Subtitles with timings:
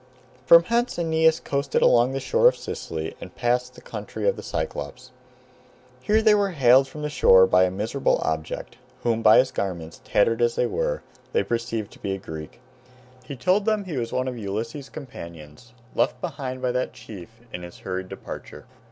[0.47, 4.41] From hence Aeneas coasted along the shore of Sicily and passed the country of the
[4.41, 5.11] Cyclopes.
[6.01, 10.01] Here they were hailed from the shore by a miserable object, whom by his garments,
[10.03, 11.03] tattered as they were,
[11.33, 12.59] they perceived to be a Greek.
[13.25, 17.61] He told them he was one of Ulysses's companions, left behind by that chief in
[17.61, 18.65] his hurried departure.